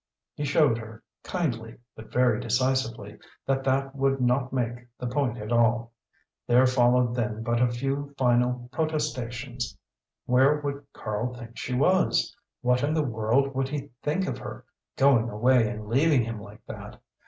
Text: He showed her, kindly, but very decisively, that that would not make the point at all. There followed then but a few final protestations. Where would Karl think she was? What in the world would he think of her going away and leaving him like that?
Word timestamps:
He 0.33 0.45
showed 0.45 0.79
her, 0.79 1.03
kindly, 1.21 1.77
but 1.95 2.11
very 2.11 2.39
decisively, 2.39 3.19
that 3.45 3.63
that 3.65 3.93
would 3.95 4.19
not 4.19 4.51
make 4.51 4.87
the 4.97 5.05
point 5.05 5.37
at 5.37 5.51
all. 5.51 5.91
There 6.47 6.65
followed 6.65 7.13
then 7.13 7.43
but 7.43 7.61
a 7.61 7.69
few 7.69 8.11
final 8.17 8.67
protestations. 8.71 9.77
Where 10.25 10.57
would 10.61 10.87
Karl 10.91 11.35
think 11.35 11.55
she 11.55 11.75
was? 11.75 12.35
What 12.61 12.81
in 12.81 12.95
the 12.95 13.03
world 13.03 13.53
would 13.53 13.69
he 13.69 13.91
think 14.01 14.25
of 14.25 14.39
her 14.39 14.65
going 14.97 15.29
away 15.29 15.69
and 15.69 15.85
leaving 15.87 16.23
him 16.23 16.41
like 16.41 16.65
that? 16.65 16.99